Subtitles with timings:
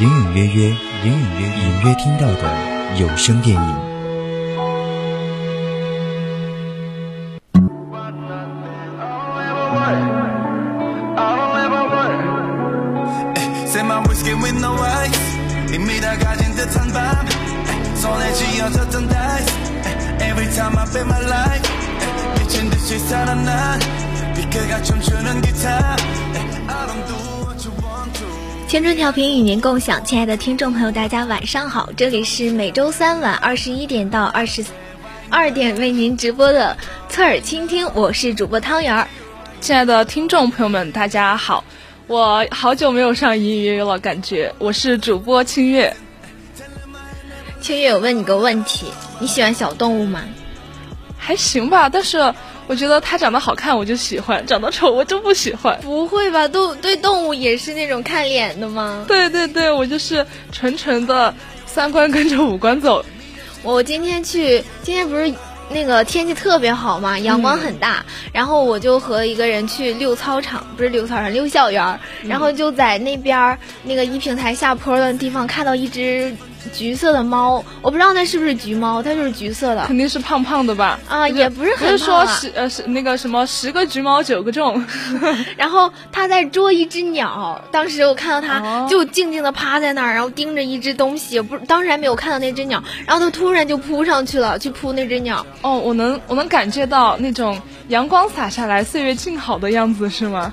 [0.00, 0.68] 隐隐约约，
[1.04, 3.90] 隐隐约隐约听到的有声电影。
[28.70, 31.90] 青春调频与您共享，亲爱的听众朋友，大家晚上好！
[31.96, 34.64] 这里是每周三晚二十一点到二十
[35.28, 36.76] 二点为您直播的
[37.08, 39.08] 侧耳倾听，我是主播汤圆儿。
[39.60, 41.64] 亲爱的听众朋友们，大家好！
[42.06, 45.96] 我好久没有上隐隐约约了，感觉我是主播清月。
[47.60, 48.86] 清月，我问你个问题，
[49.18, 50.22] 你喜欢小动物吗？
[51.18, 52.32] 还行吧，但是。
[52.70, 55.76] 我觉得它长得好看，我就喜欢；长得丑，我就不喜欢。
[55.82, 56.46] 不会吧？
[56.46, 59.04] 动对动物也是那种看脸的吗？
[59.08, 61.34] 对对对，我就是纯纯的
[61.66, 63.04] 三观跟着五官走。
[63.64, 65.34] 我今天去，今天不是
[65.68, 76.32] 那个天气特别好嘛，阳光很大，然后我就和一个人去溜操场，不是溜操场，溜校园，然后就在那边那个一平台下坡的地方看到一只。
[76.72, 80.98] 橘色的猫，我不知道那是不是橘猫，它就是橘色的，肯定是胖胖的吧？
[81.08, 81.90] 啊，也不是很胖。
[81.90, 84.84] 不是说十呃是那个什么十个橘猫九个重，
[85.56, 87.60] 然后它在捉一只鸟。
[87.70, 95.44] 当时我看到它就静静的趴在那儿，然后盯着一只东西，不，当时还没有看到那只鸟，然后它突然就扑上去了，去扑那只鸟。
[95.62, 100.52] 哦，我能我能感觉到那种阳光洒下来，岁月静好的样子，是吗？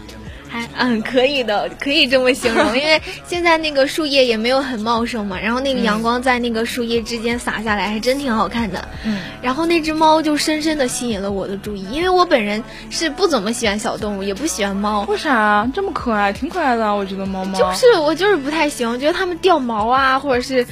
[0.58, 8.88] 还 嗯，可以的，可以这么形容，因为现在那个树叶也没有很茂盛嘛，然后那个阳光在那个树叶之间洒下来，还真挺好看的。
[9.06, 15.04] 嗯，然后那只猫就深深的吸引了我的注意，因为我本人是不怎么喜欢小动物，也不喜欢猫。
[15.04, 16.34] 为啥这么可爱？
[16.34, 17.58] 挺可爱的，我觉得猫猫。
[17.60, 20.66] 就是我就是不太喜欢，觉得它们掉毛啊，或者是，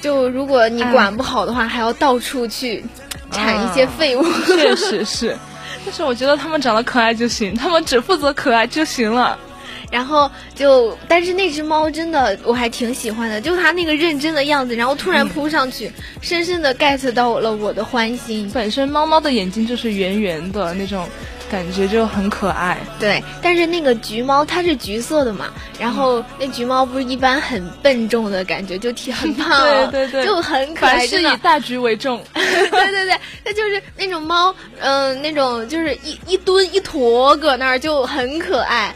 [0.00, 2.84] 就如果你管不好的话，还要到处去
[3.30, 4.24] 铲一些废物。
[4.46, 5.36] 确实是。
[5.84, 9.38] 但是我觉得他们长得可爱就行，他们只负责可爱就行了。
[9.90, 18.50] 然后就，但是那只猫真的我还挺喜欢的，就它那个认真的样子，然后突然扑上去，深深的 get 到了我的欢心。
[18.54, 21.06] 本身猫猫的眼睛就是圆圆的那种。
[21.52, 23.22] 感觉就很可爱，对。
[23.42, 29.60] 但是那个橘猫它是橘色的嘛，然后那橘猫不是一般很笨重的感觉，就挺很胖，
[29.92, 30.96] 对对对，就很可爱。
[30.96, 38.94] 凡是以大橘为重，对 对对，它就是那种猫，嗯，那种就是一一蹲一坨搁那儿就很可爱。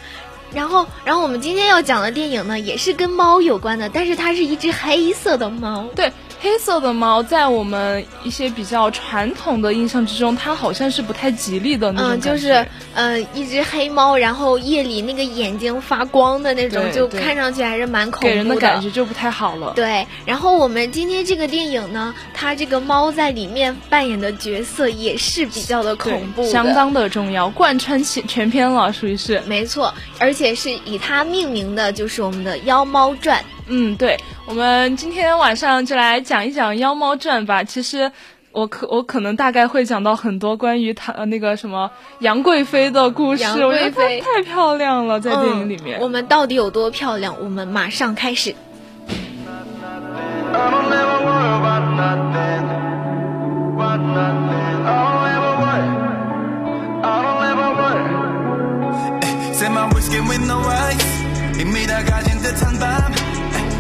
[0.55, 6.11] 然后，然后我们今天要讲的电影呢，也是跟猫有关的，但是它是一只黑色的猫，对。
[6.41, 18.31] 黑色的猫在我们一些比较传统的印象之中，它好像是不太吉利的那种嗯，就是呃一只黑猫，然后夜里那个眼睛发光的那种，就看上去还是蛮恐怖的。
[18.31, 19.73] 给人的感觉就不太好了。
[19.75, 29.41] 对，然后我们今天这个电影呢，它这个猫在里面扮演的角色也是比较的恐怖，相当的重要，贯穿全全篇了，属于是。
[29.47, 33.39] 没错，而且是以它命名的，就是我们的《妖猫传》。
[33.69, 34.17] 嗯，对，
[34.49, 37.65] 我们今天晚上就来讲一讲《妖猫传》吧。
[37.65, 38.11] 其实，
[38.53, 41.91] 我可我可能大概会讲到很多关于她那个什么
[42.21, 43.43] 杨贵妃的故事。
[43.43, 45.99] 杨贵妃太漂亮了，在电影里面。
[46.01, 47.35] 我们到底有多漂亮？
[47.43, 48.55] 我们马上开始。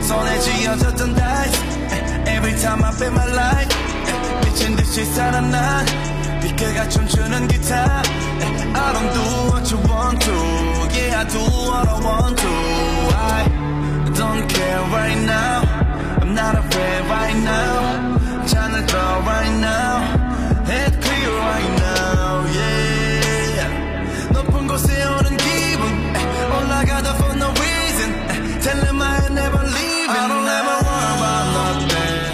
[0.06, 1.58] 손해지 여졌던 nights
[2.28, 3.68] Every time I bet my life
[4.44, 5.84] 미친 듯이 살아난
[6.40, 8.02] 비켜가 춤추는 기타.
[8.74, 9.20] I don't do
[9.50, 10.32] what you want to.
[10.94, 12.52] Yeah I do what I want to.
[13.16, 13.44] I
[14.14, 15.62] don't care right now.
[16.22, 18.46] I'm not afraid right now.
[18.46, 20.00] 잔을 떠 right now.
[20.66, 22.46] Head clear right now.
[22.54, 23.68] Yeah.
[24.32, 25.82] 높은 곳에 오는 기분.
[26.54, 28.10] 올라가다 for no reason.
[28.62, 29.95] Tell him I never leave.
[30.06, 30.20] living.
[30.20, 31.36] I don't ever worry about.
[31.36, 32.30] I don't ever worry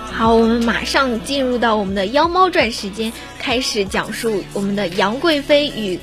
[0.00, 5.98] about 好，我们马上进入到我们的妖猫传时间，开始讲述我们的杨贵妃与。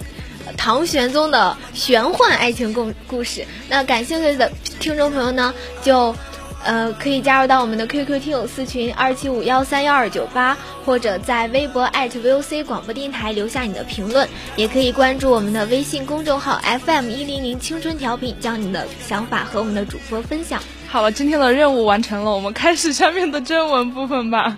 [0.57, 6.13] 唐玄宗的玄幻爱情故故事，那感兴趣的听众朋友呢，就
[6.63, 10.55] 呃，可以加入到我们的 QQ 听友四群二七五幺三幺二九八，
[10.85, 20.61] 或者在微博 @VOC 广播电台留下你的评论，也可以关注我们的微信公众号 FM 一零零青春调频，将你的想法和我们的主播分享。
[20.87, 24.57] 好了，今天的任务完成了，我们开始下面的正文部分吧。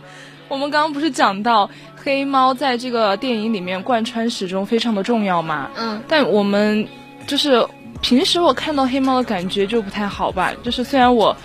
[0.49, 5.71] 我们刚刚不是讲到黑猫在这个电影里面贯穿始终非常的重要吗？
[5.77, 6.85] 嗯，但我们
[7.25, 7.65] 就是
[8.01, 11.35] 平时我看到黑猫的感觉就不太好吧，就是虽然我。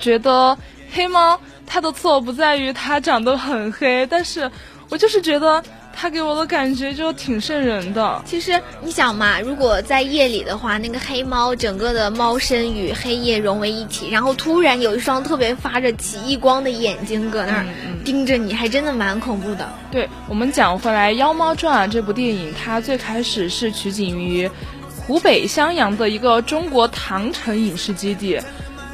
[0.00, 0.56] 觉得
[0.92, 4.50] 黑猫它的错不在于它长得很黑，但是
[4.88, 5.62] 我就是觉得
[5.92, 8.22] 它给我的感觉就挺瘆人的。
[8.24, 17.64] 其实你想嘛，如果在夜里的话，那个黑猫整个的猫身与黑夜融为一体，然后突然有一双特别发着奇异光的眼睛搁那儿
[18.04, 19.68] 盯着你，还真的蛮恐怖的。
[19.90, 24.48] 对我们讲回来，《妖猫传》这部电影，它最开始是取景于
[24.94, 28.38] 湖北襄阳的一个中国唐城影视基地。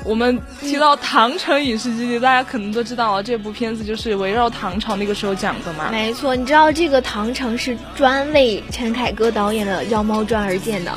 [0.04, 5.88] 我们提到唐城影视基地，大家可能都知道了，这部片子就是围绕唐朝那个时候讲的嘛。
[5.90, 10.92] 没错，你知道这个唐城是专为陈凯歌导演的《妖猫传》而建的，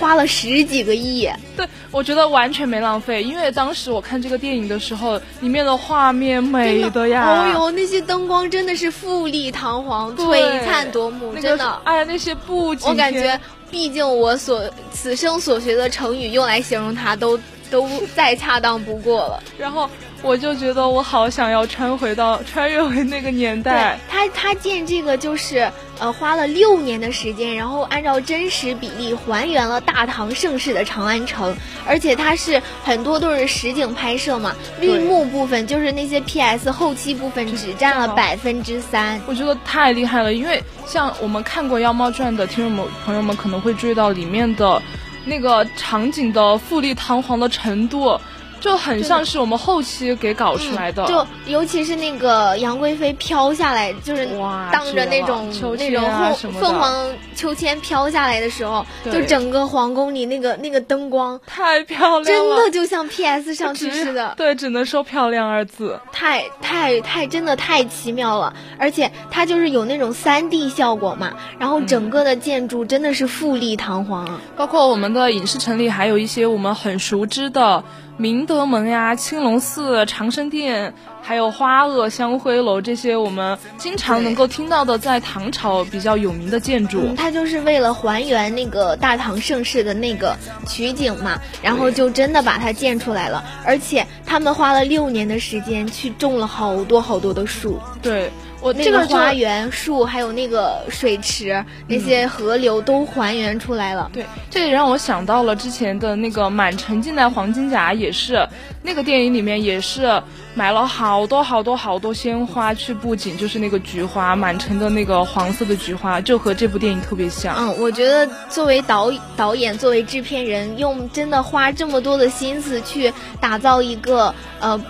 [0.00, 1.28] 花了十几个亿。
[1.54, 11.80] 对，我觉得完全没浪费，因为当时我看这个电影的时候，里面的画面美的呀，哦呦，那些灯光真的是富丽堂皇、璀璨夺目，真的。
[11.84, 13.38] 哎呀，那些布景，我感觉，
[13.70, 17.38] 毕竟我所此生所学的成语用来形容它都。
[17.70, 19.88] 都再恰当不过了，然后
[20.22, 23.98] 我就觉得我好想要穿回到 穿越回那个年代。
[24.08, 31.54] 他他建这个就是呃花了六年的时间，然后按照真实比例还原了大唐盛世的长安城，
[31.86, 39.20] 而且它是很多都是实景拍摄嘛，绿幕部分就是那些 PS 后期部分只占了百分之三。
[39.26, 44.80] 我觉得太厉害了，因为像我们看过《妖猫传》的听众们朋友们可能会注意到里面的。
[45.26, 48.20] 那个场景的富丽堂皇的程度，
[48.60, 51.04] 就很像是我们后期给搞出来的。
[51.06, 54.28] 就尤其是那个杨贵妃飘下来，就是
[54.70, 56.04] 当着那种那种
[56.34, 64.34] 凤凤凰秋千飘下来的时候，就整个皇宫里那个那个灯光太漂亮了，真的就像 PS 上去似的。
[64.36, 65.98] 对，只能说漂亮二字。
[66.12, 75.06] 太太太真的太奇妙了，而且它就是有那种三 D 效果嘛，然后整个的建筑真的是富丽堂皇，包括我们。
[75.06, 77.82] 的影视城里还有一些我们很熟知的
[78.18, 87.14] 明德门呀、青龙寺、长生殿，还有花萼香灰楼这些我们经常能够听到的在唐朝比较有名的建筑。
[87.14, 90.34] 它就是为了还原那个大唐盛世的那个
[90.66, 93.44] 取景嘛，然后就真的把它建出来了。
[93.66, 97.78] 而且他们花了六年的时间去种了好多好多的树。
[98.00, 98.30] 对。
[98.66, 104.10] 我那个花园树，还有那个水池，那些河流都还原出来了。
[104.12, 108.44] 对，这也让我想到了之前的那个《满城尽带黄金甲》，也是
[108.82, 110.20] 那个电影里面也是
[110.56, 117.54] 买了好多好多好多鲜花去布景，就是那个菊花，满城的那个黄色的菊花，就和这部电影特别像。
[117.56, 124.80] 嗯，我觉得作为导导演，作为制片人，用真的花这么多的心思去打造一个呃。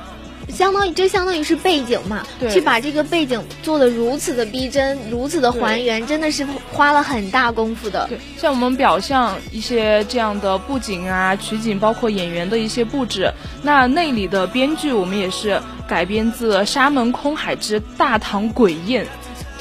[0.49, 8.07] 相当于这相当于是背景嘛，去把这个背景做的如此的逼真，如此的还原，真的是花了很大功夫的。
[8.09, 13.31] 对，像我们表象一些这样的布景啊、取景，包括演员的一些布置，
[13.62, 19.05] 那内里的编剧我们也是改编自《沙门空海之大唐鬼宴》。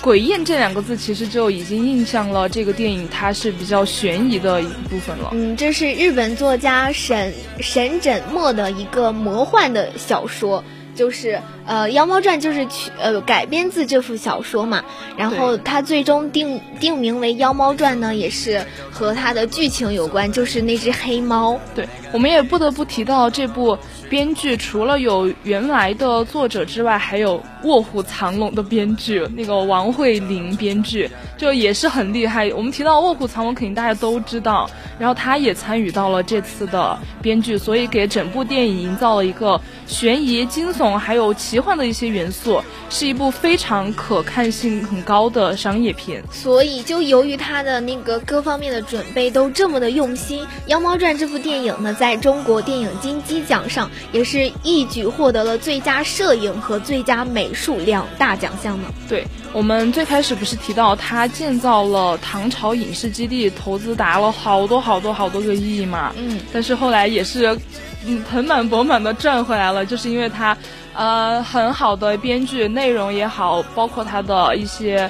[0.06, 5.32] 诡宴这两个字其实就已经印象了这个电影，它是比较悬疑的一部分了。
[5.32, 10.64] 嗯，这是日本作家沈沈枕墨的一个魔幻的小说。
[10.94, 14.82] 就是呃，《妖猫传》就是取呃改编自这部小说嘛，
[15.18, 21.60] 然后它最终定定名为《妖猫传》呢，也是和它的剧情有关，就是那只黑猫。
[21.76, 23.78] 对，我们也不得不提到这部。
[24.10, 32.50] 编剧除了有原来的作者之外，还有《卧虎藏龙》的编剧，那个王慧玲编剧就也是很厉害。
[32.50, 34.70] 我们提到《卧虎藏龙》，肯定大家都知道，
[35.00, 46.24] 然后他也参与到了这次的编剧，所以给整部电影营造了一个悬疑、惊悚还有奇幻的一些元素，是一部非常可看性很高的商业片。
[46.32, 53.90] 所以，就由于他的那个各方面的准备都这么的用心，《妖猫传》这部电影呢，在中国电影金鸡奖上。
[54.12, 58.88] 也是一举获得了最佳摄影和最佳美术两大奖项呢。
[59.08, 66.14] 对我们最开始不是提到他建造了唐朝影视基地，投资达了好多好多好多个亿嘛？
[66.18, 67.58] 嗯，但是后来也是
[68.06, 70.58] 嗯盆满钵满的赚回来了，就是因为他
[70.94, 75.10] 呃很好的编剧，内容也好，包括他的一些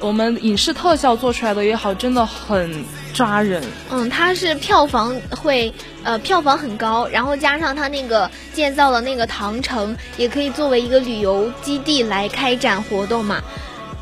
[0.00, 2.84] 我们影视特效做出来的也好，真的很
[3.14, 3.62] 抓人。
[3.90, 5.72] 嗯，它是票房会
[6.04, 13.42] 呃票房很高，然后加上它那个建造的那个唐城，也可以作为一个旅游基地来开展活动嘛。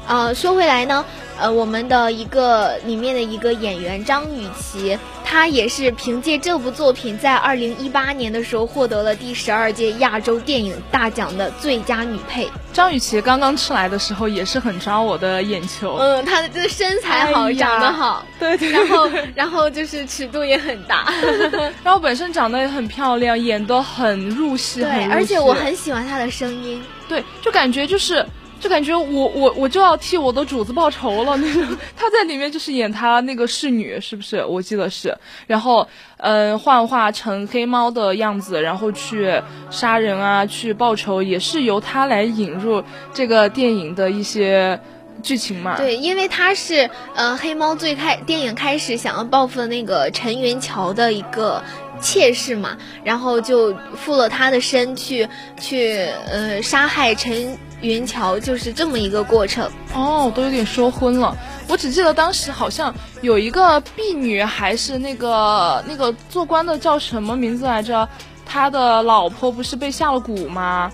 [0.06, 1.04] 呃，说回来呢，
[1.38, 4.98] 呃，我们的一个里面的一个演员张雨绮，
[5.34, 12.48] 她也是凭借这部作品，在二零一八年的时候获得了第十二届亚洲电影大奖的最佳女配。
[12.72, 21.12] 张雨绮刚刚出来的时候也是很抓我的眼球，嗯，她的这个身材好，长得好，对对，然后然后就是尺度也很大，
[21.82, 28.24] 然后本身长得也很漂亮，演得很入戏，对，而且我很喜欢她的声音，对，就感觉就是。
[28.64, 31.62] 就感觉我我我就要替我的主子报仇了那种。
[31.94, 34.42] 他在里面就是演他那个侍女，是不是？
[34.42, 35.14] 我记得是。
[35.46, 39.38] 然后，嗯，幻化成黑猫的样子，然后去
[39.70, 44.80] 杀人啊，去报仇，也是由他来引入这个电影的一些
[45.22, 45.76] 剧情嘛。
[45.76, 51.62] 对，因为他是呃黑猫最开电影开始想要报复的那个陈元桥的一个
[52.00, 55.28] 妾室嘛，然后就附了他的身去
[55.60, 57.58] 去呃杀害陈。
[57.84, 61.36] 元桥就是这么一个过程哦，都有点说昏了。
[61.68, 68.08] 我只记得当时好像有一个婢女，还是那个那个做官的叫什么名字来着？
[68.46, 70.90] 他的老婆不是被下了蛊吗？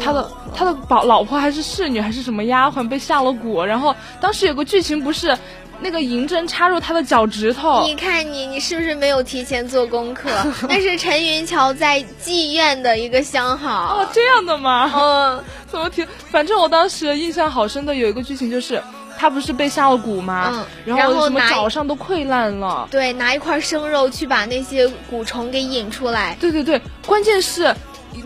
[0.00, 3.62] 他的他的宝老婆还是侍女还是什么丫鬟被下了蛊？
[3.64, 5.36] 然后当时有个剧情不是。
[5.82, 10.30] 那个银针插入他的脚趾头，你看你，你是不是没有提前做功课？
[10.68, 14.90] 那是陈云桥在妓院的一个相好哦，这样的吗？
[14.94, 16.06] 嗯，怎么提？
[16.30, 18.80] 反正我当时印象好深的有一个剧情就是，
[19.18, 20.48] 他不是被下了蛊吗？
[20.52, 26.36] 嗯，然后什么脚上都溃烂了，对，拿一块生肉去把那些蛊虫给引出来。
[26.40, 27.74] 对对对，关键是，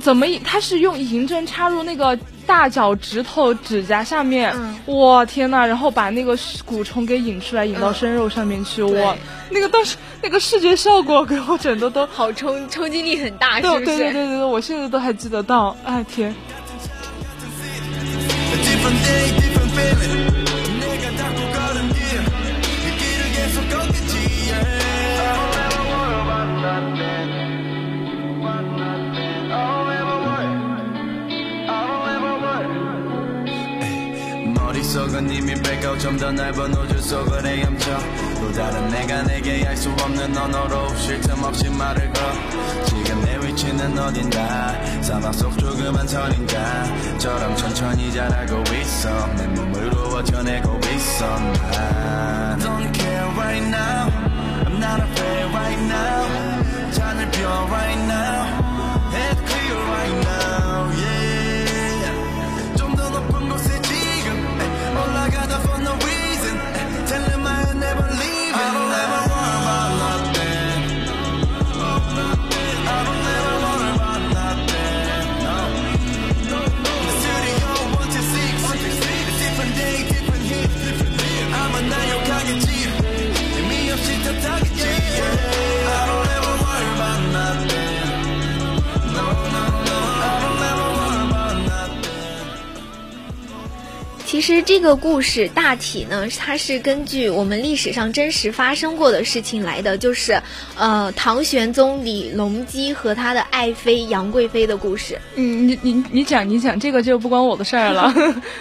[0.01, 2.17] 怎么他是用银针插入那个。
[2.47, 4.55] 大脚趾头指甲下面，
[4.87, 5.67] 哇天呐！
[5.67, 9.17] 然后把那个蛊虫给引出来，引到生肉上面去，哇，
[9.51, 13.85] 那个当时那个视觉效果给我整的都好冲冲击力很大，是不是？
[13.85, 16.35] 对对对对对，我现在都还记得到，哎天。
[34.97, 37.99] 속 이미 뺏고 좀더 넓은 우주 속을 헤엄쳐
[38.41, 42.25] 또 다른 내가 내게 알수 없는 언어로 쉴틈 없이 말을 걸
[42.87, 51.27] 지금 내 위치는 어딘가 사막 속 조그만 선인가처럼 천천히 자라고 있어 내 몸을 우워져내고 있어
[51.73, 54.09] 난 Don't care right now.
[54.65, 56.93] I'm not afraid right now.
[56.93, 59.11] 잔을 펴 right now.
[59.13, 60.56] Head clear right now
[94.37, 100.39] 其实这个故事大体呢，它是根据我们历史上真实发生过的事情来的，就是
[100.77, 105.19] 呃唐玄宗李隆基和他的爱妃杨贵妃的故事。
[105.37, 108.13] 嗯，你你你讲你讲，这个就不关我的事儿了。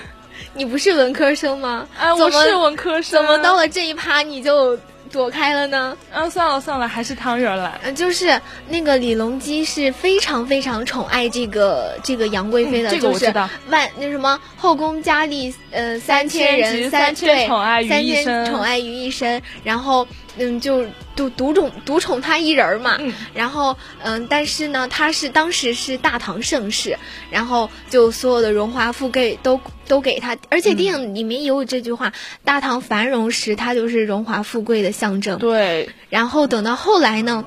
[0.55, 1.85] 你不是文科生吗？
[1.99, 4.79] 哎，我是文科生，怎么到了这一趴你就？
[5.11, 5.95] 躲开了呢？
[6.11, 7.79] 啊，算了算了，还是汤圆来。
[7.83, 13.49] 嗯，就是那个李隆基是非常非常宠爱这个这个杨贵妃的，这个我知道。
[13.69, 20.07] 万那什么后宫佳丽，呃，三千人，三千宠爱于一身，宠爱于一身，然后。
[20.37, 22.97] 嗯，就独独宠独宠他一人嘛，
[23.33, 26.97] 然后嗯，但是呢，他是当时是大唐盛世，
[27.29, 32.11] 然后就所有的荣华富贵都都给他，而且电影里面也有这句话：
[32.43, 35.39] 大唐繁荣时，他就是荣华富贵的象征。
[35.39, 37.45] 对，然后等到后来呢？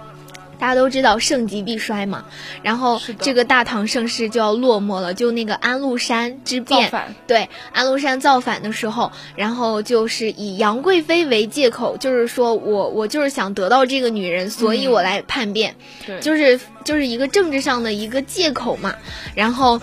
[0.59, 2.25] 大家都知道盛极必衰嘛，
[2.63, 5.15] 然后这个大唐盛世就要落寞了。
[5.15, 6.91] 就那个安禄山之变，
[7.27, 15.77] 对安禄山造反的时候，然后就是以杨贵妃为借口，就是说我我就是想得到这个女人，所以我来叛变，
[16.21, 18.95] 就是就是一个政治上的一个借口嘛。
[19.35, 19.81] 然后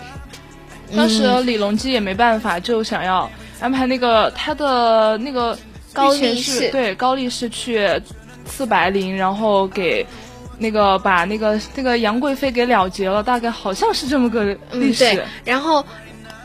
[0.96, 5.58] 当时李隆基也没办法，就想要安排那个他的那个
[5.94, 7.90] 高力士，对高力士去
[8.46, 10.06] 刺白绫，然后给。
[10.58, 15.00] 那个把那个那个杨贵妃给了结了，大概好像是这么个历史。
[15.00, 15.86] 对，然后。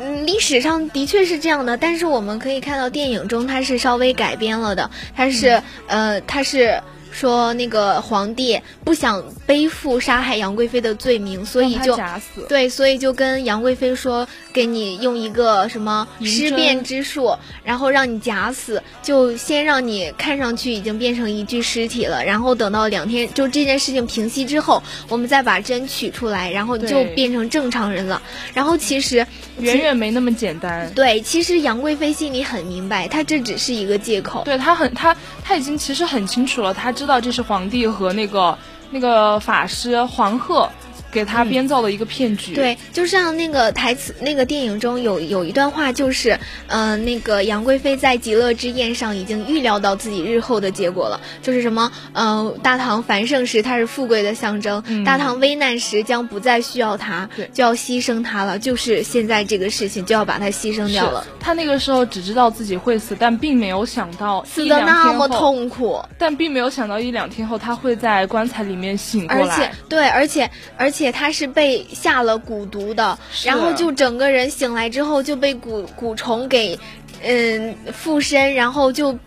[0.02, 6.82] 嗯，历史上的确是这样的，但是我们可以看到电影中它是稍微改编了的，它是呃，它是。
[7.10, 12.46] 说那个皇帝不想背负杀害杨贵妃的罪名，所以就假死。
[12.48, 28.22] 对，所以就跟杨贵妃说，给你用一个什么尸变之术，然后让你假死，就先让你看上去已经变成一具尸体了，然后等到两天就这件事情平息之后，我们再把针取出来，然后就变成正常人了。
[28.54, 29.26] 然后其实
[29.58, 30.90] 远远没那么简单。
[30.94, 34.42] 对，其实杨贵妃心里很明白，她这只是一个借口。
[34.44, 36.94] 对她很，她她已经其实很清楚了，她。
[37.00, 38.58] 知道这是皇帝和那个
[38.90, 40.68] 那个法师黄鹤。
[41.10, 42.54] 给他编造了一个骗局。
[42.54, 46.38] 对，就像那个台词，那个电影中有有一段话，就是，
[46.68, 61.26] 嗯，那个杨贵妃在极乐之宴上已经预料到自己日后的结果了，就是什么，嗯，大唐繁盛时它是富贵的象征，大唐危难时将不再需要它，就要牺牲它了，就是现在这个事情就要把它牺牲掉了。
[61.40, 69.54] 他那个时候只知道自己会死，但并没有想到死的那么痛苦，但并没有想到一两天后他会在棺材里面醒过来。
[69.54, 70.99] 而且，对，而且，而且。
[71.00, 76.78] 且他是被下了蛊毒的，然后就整个人醒来之后就被蛊蛊虫给，
[77.22, 79.18] 嗯附身，然后就。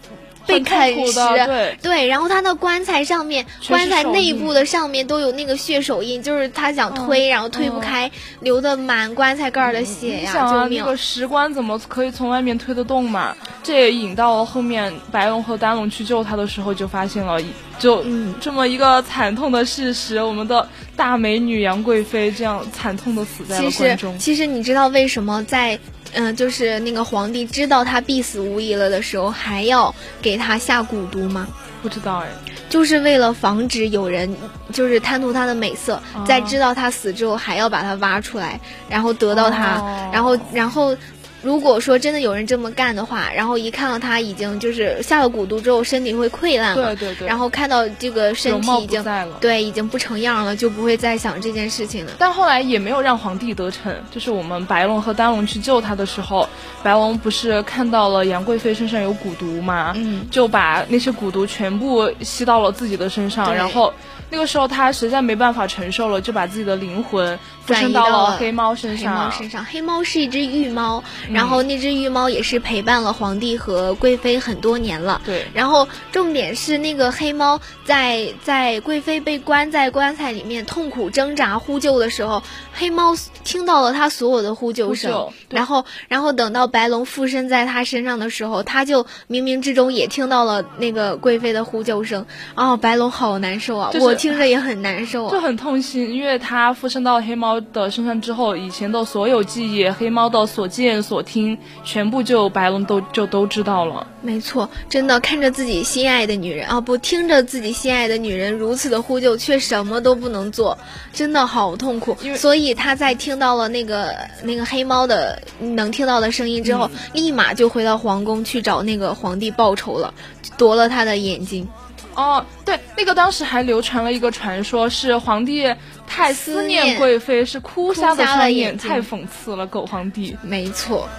[0.45, 10.33] 被啃食，对对，然后他的棺材上面，棺材内部的上面都有那个血手印，就是他想推，然后推不开，流的满棺材盖的血呀！
[10.33, 10.79] 救命！
[10.79, 13.35] 那个石棺怎么可以从外面推得动嘛？
[13.63, 17.41] 这也引到了后面白龙和丹龙去救他的时候，就发现了，
[17.79, 18.03] 就
[18.41, 24.19] 这么一个惨痛的事实：我们的大美女杨贵妃这样惨痛的死在了棺中。
[24.19, 25.79] 其实你知道为什么在？
[26.13, 31.47] 嗯，就是那个皇帝知道他必死无疑了的时候，还要给他下蛊毒吗？
[31.81, 32.29] 不知道哎，
[32.69, 34.33] 就是为了防止有人
[34.71, 40.95] 就是贪图他的美色，在知道他死之后还要把他挖出来，然后得到他，然后然后。
[41.43, 49.03] 如果说真的有人这么干的话，然后一看到他已经就是下了蛊毒之后，身体会溃烂了，对对对，然后看到这个身体已经
[49.41, 52.13] 对已经不成样了，就不会再想这件事情了。
[52.17, 56.47] 但后来也没有让皇帝得逞，就是我们白龙和丹龙去救他的时候，
[56.81, 63.93] 白龙不是看到了杨贵妃身上有蛊毒嘛，嗯，就把那些蛊毒全部吸到了自己的身上，然后。
[64.33, 69.13] 那个时候他实在没办法承受了，就把自己的灵魂附身到了黑猫身上。
[69.13, 75.21] 黑猫身上，黑猫是一只玉猫，然后那只玉猫也是陪伴了皇帝和贵妃很多年了。
[75.23, 75.45] 对。
[75.53, 82.41] 然后重点是那个黑猫在在贵妃被关在棺材里面痛苦挣扎呼救的时候，
[82.73, 85.31] 黑猫听到了他所有的呼救声。
[85.49, 92.25] 然后然后等到白龙附身在他身上的时候，他就冥冥之中也听到了那个贵妃的呼救声。
[92.55, 93.91] 哦，白龙好难受啊！
[94.01, 94.22] 我。
[94.23, 104.07] 听着也很难受，就很痛心，因为他附身到黑猫的身上之后，以前的所有记忆，黑猫的所见所听，全部就白龙都就都知道了。
[104.21, 110.77] 没错，真的看着自己心爱的女人啊，不听着自己心爱的女人如此的呼救，却什么都不能做，
[111.11, 112.15] 真的好痛苦。
[112.37, 120.13] 所以他在听到了那个那个黑猫的能听到的声音之后，立马就回到皇宫去找那个皇帝报仇了，
[120.57, 121.67] 夺了他的眼睛。
[122.15, 125.73] 哦，对，那个当时还流传了一个传说，是皇帝
[126.07, 130.37] 太思念贵妃，是哭瞎的双眼，太讽刺了，狗皇帝。
[130.41, 131.09] 没错。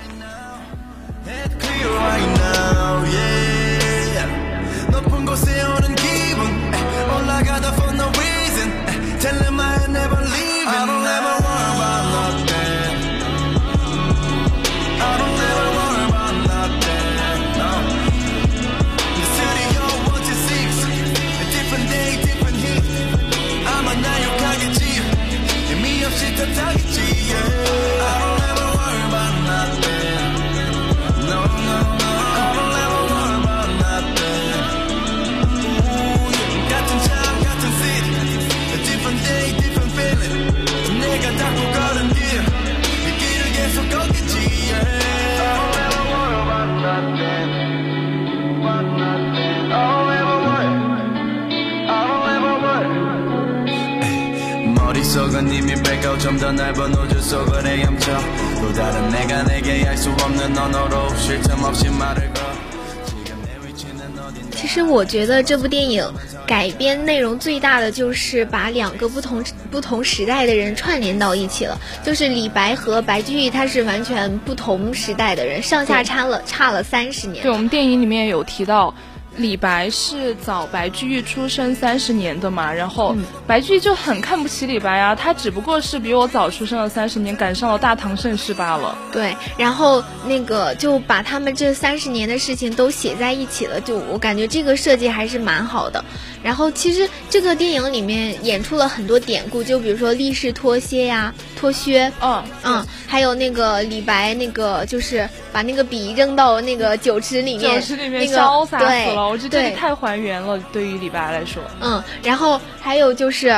[64.55, 66.05] 其实我觉得这部电影
[66.47, 71.81] 改编内容最大的就是把两个不同不同时代的人串联到一起了。
[72.03, 77.43] 就是李白和白居易，他是完全不同时代的人，上下差了差了三十年。
[77.43, 78.95] 对我们电影里面有提到。
[79.37, 83.16] 李白是早白居易出生三十年的嘛，然后
[83.47, 88.97] 白居易就很看不起李白啊，他只不过是比我早出生了三十年，赶上了大唐盛世罢了。
[89.12, 96.05] 对，然后那个就把他们这三十年的事情都写在一起了，就我感觉这个设计还是蛮好的。
[96.42, 111.63] 然后其实这个电影里面演出了很多典故，就比如说力士脱靴呀、脱靴，嗯嗯，还有那个李白那个就是把那个笔扔到那个酒池里面，酒池里面那个潇洒死对了，我觉得这太还原了，对于李白来说。
[111.81, 113.49] 嗯，然后还有就是，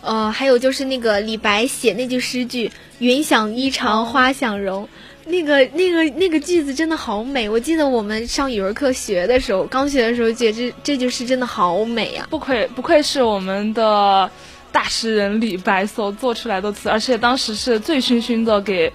[0.00, 4.88] 呃，还有就是那个李白写那句诗句“云想衣裳花想容”，
[5.26, 7.48] 那个那个那个句子真的好美。
[7.48, 12.26] 我记得我们上语文课学的时候，刚学的时候觉得这这句诗真的好美啊。
[12.30, 14.30] 不愧不愧是我们的
[14.70, 18.92] 大诗人李白所做出来的词，而且当时是醉醺醺的给。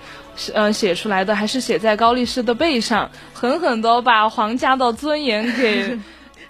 [0.54, 6.00] 呃，写出来的还是写在高力士的背上，狠狠的把皇家的尊严给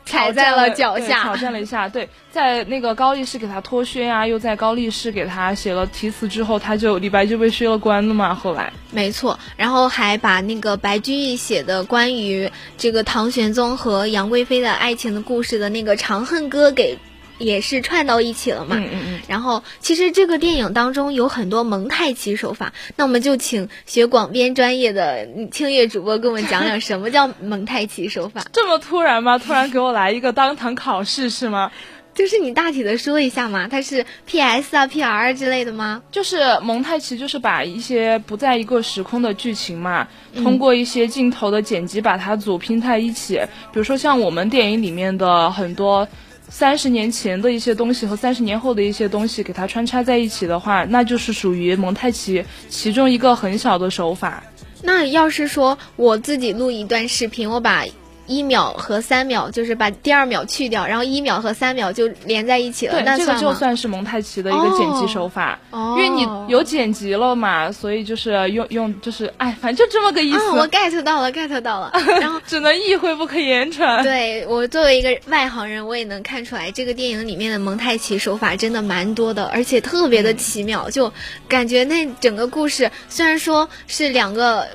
[0.10, 1.88] 踩在了脚下挑战了一下。
[1.88, 8.34] 对，在那个高力士给他脱靴啊，又在高力士给他写了题词之后，他就李白就被削了官了嘛。
[8.34, 16.98] 后来，没错，然后还把那个白居易写的关于这个唐玄宗和杨贵妃的爱情的故事的那个《长恨歌》给
[17.40, 18.76] 也是串到一起了嘛。
[18.78, 19.20] 嗯嗯嗯。
[19.28, 28.46] 然后，其实这个电影当中有很多蒙太奇手法，那我们就请学广编专业的清月主播给我们讲讲什么叫蒙太奇手法。
[28.54, 29.38] 这么突然吗？
[29.40, 31.72] 突然给我来一个当堂考试是吗？
[32.16, 34.76] 就是你大体的说一下嘛，它是 P.S.
[34.76, 35.34] 啊、P.R.
[35.34, 36.02] 之类的吗？
[36.12, 43.36] 就是蒙太奇，就是把一些不在一个时空的剧情嘛，通过一些镜头的剪辑把它组拼在一起。
[43.72, 46.06] 比如说像我们电影里面的很多。
[46.50, 54.44] 三十年前的一些东西和三十年后的一些东西给它穿插在一起的话，那就是属于蒙太奇其中一个很小的手法。
[54.82, 57.86] 那要是说我自己录一段视频，我把
[58.30, 70.50] 一秒和三秒，就是把第二秒去掉，然后一秒和三秒就连在一起了，对，那这个就算是蒙太奇的一个剪辑手法，哦因为你有剪辑了嘛，所以就是用用就是哎，反正就这么个意思。
[70.52, 71.92] 啊，我 get 到了，get 到了。
[72.22, 74.04] 然后只能意会不可言传。
[74.04, 81.12] 对我作为一个外行人，我也能看出来，这个电影里面的蒙太奇手法真的蛮多的，而且特别的奇妙，就
[81.48, 84.68] 感觉那整个故事虽然说是两个。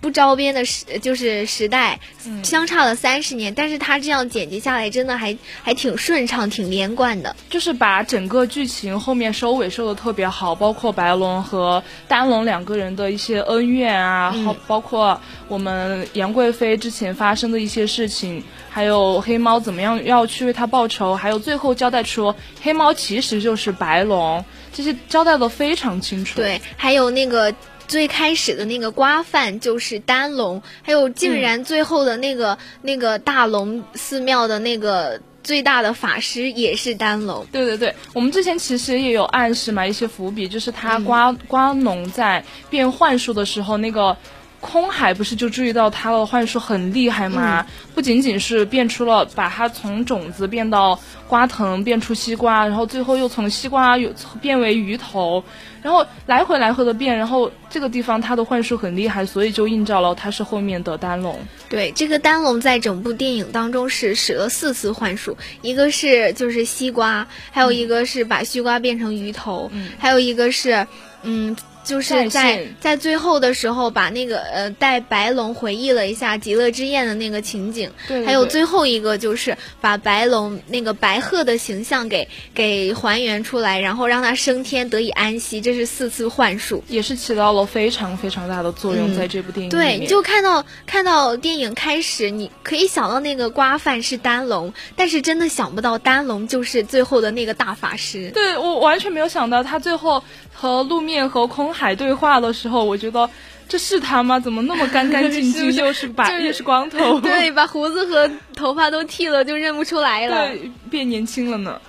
[0.00, 2.00] 不着边的时就是时代，
[2.42, 7.36] 相差了三十年，但是他这样剪辑下来，真的还还挺顺畅，挺连贯的。
[7.50, 26.36] 就是把整个剧情后面收尾收的特别好，包括白龙和丹龙两个人的一些恩怨啊，嗯好、包括我们杨贵妃之前发生的一些事情，还有黑猫怎么样要去为他报仇，还有最后交代出黑猫其实就是白龙，这些交代的非常清楚。
[26.36, 27.54] 对，还有那个。
[27.90, 37.44] 最开始的那个瓜饭就是丹龙，还有竟然最后的那个、那个大龙寺庙的那个最大的法师也是丹龙。
[37.50, 44.16] 对对对，我们之前其实也有暗示嘛，一些伏笔，就是他瓜、瓜农在变幻术的时候，那个
[44.60, 47.66] 空海不是就注意到他的幻术很厉害吗？
[47.94, 55.42] 不仅仅是变出了把它从种子变到瓜藤，变出西瓜，然后最后又从西瓜又变为鱼头，
[55.82, 61.38] 然后来回来回的变，然后这个地方他的幻术很厉害，所以就映照了他是后面的丹龙。
[61.68, 70.86] 对，这个丹龙在整部电影当中是使了四次幻术，一个是就是西瓜，还有一个是把西瓜变成鱼头，嗯还有一个是
[71.22, 71.56] 嗯。
[71.82, 86.82] 就是在在最后的时候，把那个呃带白龙回忆了一下极乐之宴的那个情景，对对还有最后一个就是把白龙那个白鹤的形象给给还原出来，然后让它升天得以安息，这是四次幻术。
[86.88, 89.16] 也是起到了非常非常大的作用，嗯。
[89.16, 98.30] 在这部电影里对，你就看到看到电影开始，你可以想到那个瓜饭是丹龙，但是真的想不到丹龙就是最后的那个大法师。
[98.30, 103.28] 对我完全没有想到，他最后和路面和空海对话的时候，我觉得
[103.68, 104.38] 这是他吗？
[104.38, 107.20] 怎么那么干干净净， 又是白就是又是光头？
[107.22, 110.48] 对，把胡子和头发都剃了，就认不出来了。
[110.48, 111.80] 对，变年轻了呢。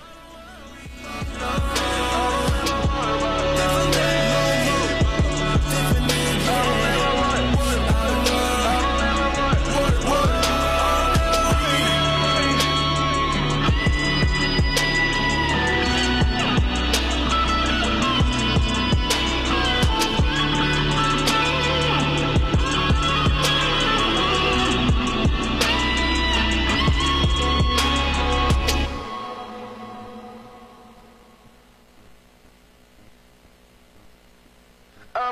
[35.24, 35.32] 我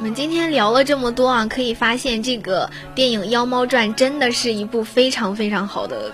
[0.00, 6.10] 们今天聊了这么多啊，可以发现这个电影《妖猫传》真的是一部非常非常好的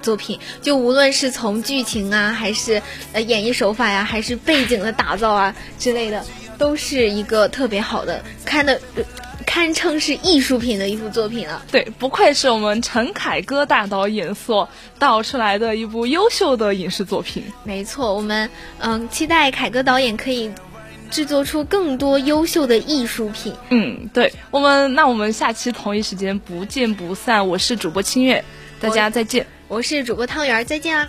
[0.00, 0.40] 作品。
[0.62, 2.80] 就无论是从剧情啊，还是
[3.12, 6.24] 呃演绎手法呀，还是背景的打造啊之类的，
[6.56, 8.80] 都是一个特别好的看的。
[9.52, 11.62] 堪称是艺术品的一部作品了。
[11.70, 14.66] 对，不愧是我们陈凯歌大导演所
[14.98, 17.44] 导出来的一部优秀的影视作品。
[17.62, 20.50] 没错，我们嗯期待凯歌导演可以。
[21.10, 23.52] 制作出更多优秀的艺术品。
[23.68, 27.46] 嗯，对我们，那我们下期同一时间不见不散。
[27.46, 28.42] 我是主播清月，
[28.80, 29.46] 大家再见。
[29.68, 31.06] 我是主播汤圆，再见啊。